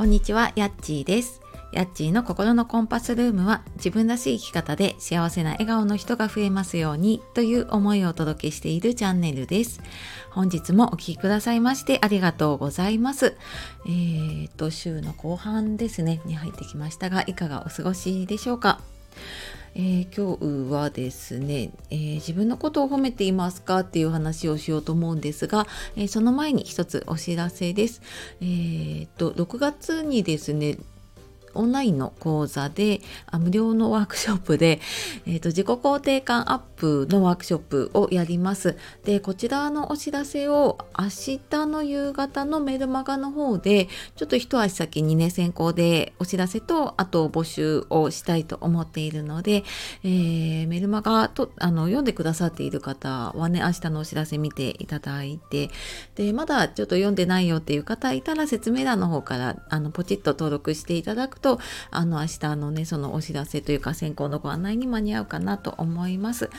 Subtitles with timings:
[0.00, 1.42] こんにちは、やっちーです。
[1.72, 9.82] やっちーの心のコンパスルームは自分らしい生き方で幸せな笑顔の人が増えますようにという思いをお届けしているチャンネルです。
[10.30, 13.36] 本日もお聴きくださいましてありがとうございます。
[13.84, 18.80] えー、と、週の後半ですね、に入ってきましたが、いかがお過ごしでしょうか？
[19.74, 20.36] えー今
[20.68, 25.66] 日はですね、えー自分のことを褒めていますかっていう話をしようと思うんですが、
[25.96, 28.02] えーその前に一つお知らせです。
[28.40, 30.78] えーと6月にですね
[31.54, 33.00] オンラインの講座で
[33.32, 34.80] 無料のワークショップで、
[35.26, 38.76] えーと自己肯定感アップのワークショップをやります。
[39.04, 49.64] でこちらのお知らせを明日の夕方のメルマガの方でちょっと一足先にね先行でお知らせとあと募集をしたいと思っているので、
[50.04, 55.70] えーメルマガとあの読んでくださっている方はね明日のお知らせ見ていただいて
[56.14, 61.58] でまだちょっと読んでないよっていう方いたら説明欄の方からあのポチッと登録していただくと
[61.90, 66.50] あの明日のねそのお知らせというか先行のご案内に間に合うかなと思います。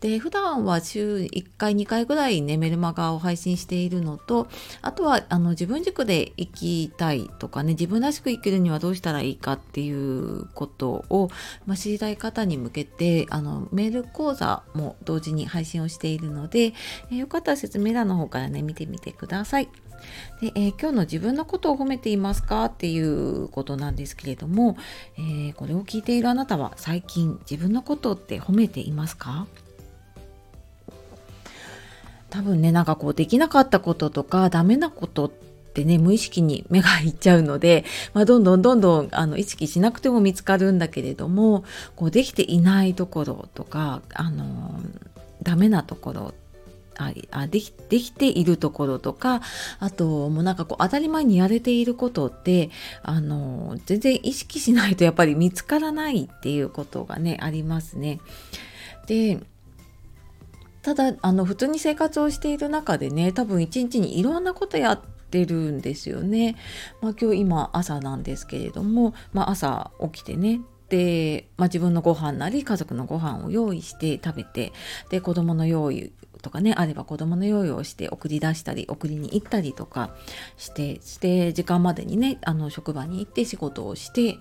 [0.00, 4.48] で普段は週1回2回ぐらいねメルマガを配信しているのと
[4.82, 11.30] あとはあの自分軸で生きたいとかね自分らしく生きるにはどうしたらいいかっていうことを、
[11.66, 16.74] まあ、知りたい方に向けてあのメール講座も同時に配信をしているので、
[17.10, 19.68] よかったら説明欄の方からね見てみてください。
[20.40, 24.76] で、えー今日の自分のことを褒めていますかっていうことなんですけれども、
[25.16, 29.46] えーこれを聞いているあなたは最近自分のことって褒めていますか？
[32.30, 41.64] 多分ねなんかこうできなかったこととかダメなことってね無意識に目がいっちゃうので、まあ、どんどんどんどんあの意識しなくても見つかるんだけれども
[41.96, 44.78] こうできていないところとかあの
[45.42, 46.47] ダメなところあ
[46.98, 49.40] あできできているところとか
[49.78, 52.70] あともうなんかこう当たり前にやれていることって
[53.02, 58.20] あの全然意識しないとやっぱり見つからないっていうことがねありますね。
[59.06, 59.40] で
[60.82, 66.56] ただあの普通に生活をしている中でね多分一日にいろんなことやってるんですよね。
[67.00, 74.72] まあ、今日今朝なんですけれども、まあ、朝起きてねで、まあ、自分のご飯なり家族のご飯を用意して食べて
[75.10, 80.14] で子供の用意とかねあれば子供の用意をして送り出したり送りに行ったりとか
[80.56, 84.36] してして時間までにねあの職場に行って仕事をしてっ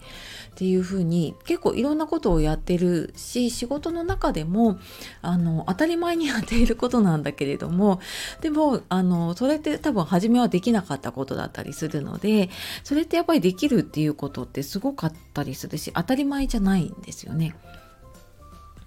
[0.56, 4.80] ていう風に結構いろんなことをやってるし仕事の中でも
[5.22, 8.00] あの当たり前にやっていることなんだけれども
[8.42, 12.50] でもあのそれって多分初めはできなかったことだったりするので
[12.84, 17.56] それってやっぱりできるっていうことってすごかったりするし当たり前じゃないんですよね。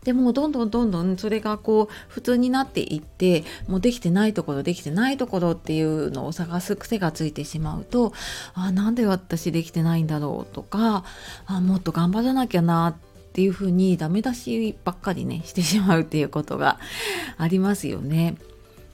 [0.05, 8.15] でもどんどんどんどんそれがこう普通になっていってもうできてないところできてないところっていうのを探す癖がついてしまうと
[8.55, 11.05] あなんで私できてないんだろうとか
[11.47, 16.79] あもっと頑張らなきゃなっていうふうにダメ出しばっかりねしてしまうっていうことが
[17.37, 18.37] ありますよね。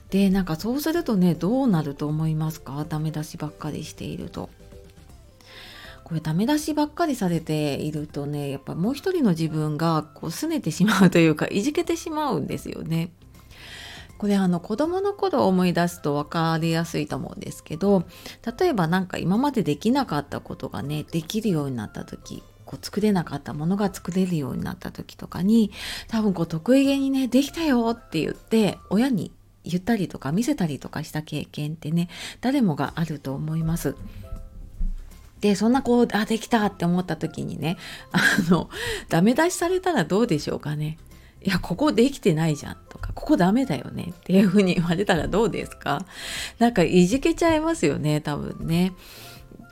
[0.09, 2.85] でなんかそうするとねどうなると思いますか？
[2.87, 4.49] ダメ出しばっかりしていると。
[6.07, 13.11] これダメ出しばっかりされているとねやっぱもう一人の自分がこう拗ねてしまうというかいじけてしまうんですよね。
[14.17, 18.05] これあの子供の頃を思い出すと分かりやすいと思うんですけど
[18.57, 25.71] 例えば何か今までできなかったことがねできるようになった時こう作れなかったものが作れるようになった時とかに
[26.07, 29.33] 多分こう得意げにねできたよって言って親に
[29.65, 32.07] 言ったりとか見せたりとかした経験ってね
[32.39, 33.97] 誰もがあると思います。
[35.41, 37.77] でそんなこうあできたって思った時にね
[38.11, 38.69] あの
[39.09, 40.97] ダメ出しされたらどうでしょうかね
[41.43, 46.05] いやここできてないじゃんとかここダメだよねっていうふうに言われたらどうですか？
[46.57, 48.93] なんかいじけちゃいますよね多分ね。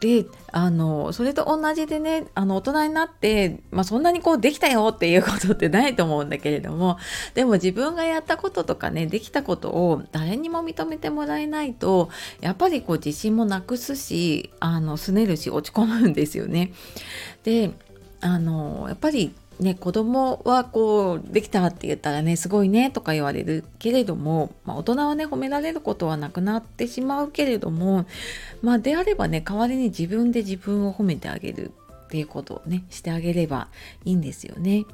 [0.01, 6.97] であのそれと同じでねあの大人になって、まあ、そんなにこうできたよっていうことってないと思うんだけれども
[7.33, 12.09] でも自分がやったこととかねできたことを誰にも認めてもらえないと
[12.41, 16.73] やっぱりこう自信もなくすしあのすねるし落ち込むんですよね。
[17.43, 17.71] で
[18.21, 28.05] あのやっぱりね子供はこうできたって言ったらねすごいねとか言われるけれども、まあ、大人はね褒められることはなくなってしまうけれども
[28.61, 31.71] まあであればね代わりに自分で自分を褒めてあげる
[32.05, 33.69] っていうことをねしてあげれば
[34.03, 34.85] いいんですよね。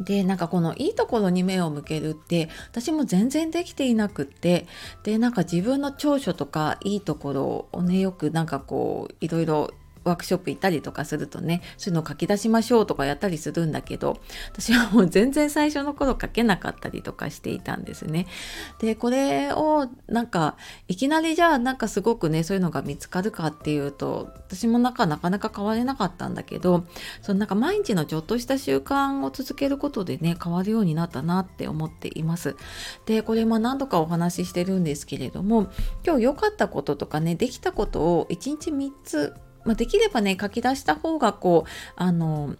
[0.00, 4.66] でなんかこのいいところに目を向けるって私も全然できていなくって
[5.02, 9.70] でなんか自分の長所とかいいところをねよくなんかこういろいろ
[10.04, 14.20] ワークショップ行ったりとかするとねそういうのを書き出しましょうとかやったりするんだけど
[14.52, 18.26] 私はもう全然最初の頃書けなかったりとかしていたんですね。
[18.78, 20.56] でこれをなんか
[20.88, 26.84] いきなりじゃあなんかすごくねそういうのが見つかるかっていうと私もなんかなかなか変われなかったんだけど
[27.22, 32.56] そのなんか毎日のちょっとした習慣を続けることでね変わるようになったなって思っています。
[33.06, 35.70] でこれまあ何度かお話ししてるんですけれども
[36.04, 39.34] 今日良かったこととかねできたことを1日3つ
[39.64, 42.56] まあ、できればね書き出した方がこうあの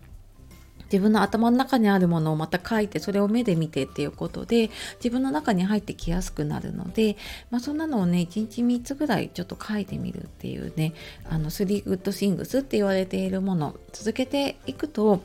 [0.91, 7.17] 自分の頭の中にあるものをまた書いてそれを目で見てっていうことで自分の中に入ってきやすくなるので、
[7.51, 10.93] まあ、そんなのをね1日3つぐらいちょっと書いてみるっていうね
[11.29, 15.23] あのスリーグッドシングスって言われているもの続けていくと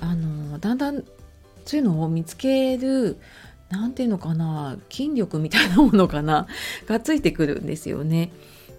[0.00, 1.02] あのだんだん
[1.64, 3.18] そういうのを見つける
[3.70, 6.46] 何て言うのかな筋力みたいなものかな
[6.86, 8.30] がついてくるんですよね。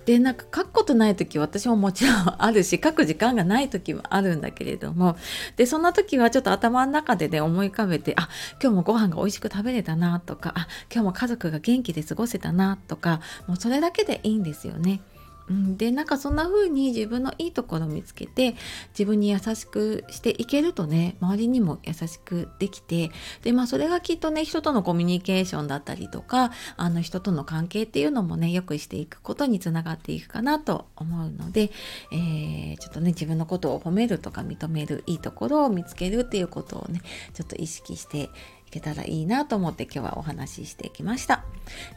[0.09, 5.15] でなんか書くことない時私ももちろんあるし 書く時間がない時もあるんだけれども
[5.55, 8.27] でそんな時はちょっと頭の中でね思い浮かべてあ
[8.59, 14.99] 今日もご飯が美味しく食べれたなとかあ今日も家族が元気で過ごせたなとかもうそれだけでいいんですよね。
[15.49, 18.55] うん、でなんかそんな風に自分のいいところを見つけて
[18.91, 23.11] 自分に優しくしていけるとね周りにも優しくできて
[23.41, 31.71] でまあそれがきっとね人とのコミュニケーションだったりとかあの人との関係っていうのもね良くしていくことにつながっていくかなと思うので、
[32.11, 37.01] えー、ちょっとね自分のことを褒めるとか認めるいいところを見つけるっていうことをね
[37.33, 38.29] ちょっと意識して
[38.69, 41.43] いけたらいいなと思って今日はお話ししてきました、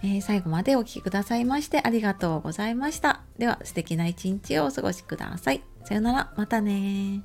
[0.02, 3.20] えー、最後までお聴きくださいましてありがとうございました。
[3.38, 5.62] では素敵な一日をお過ごしください。
[5.84, 7.22] さよなら、またね